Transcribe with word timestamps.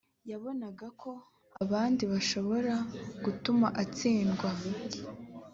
yabonaga 0.31 0.87
ko 1.01 1.11
abandi 1.63 2.03
bashoboraga 2.11 2.99
gutuma 3.23 3.67
atsindwa 3.83 4.49